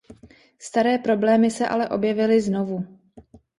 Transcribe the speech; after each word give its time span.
Staré 0.59 0.97
problémy 0.99 1.51
se 1.51 1.67
ale 1.67 1.89
objevily 1.89 2.41
znovu. 2.41 2.85